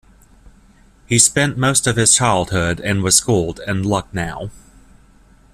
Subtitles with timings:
[1.05, 4.49] He spent most of his childhood and was schooled in Lucknow.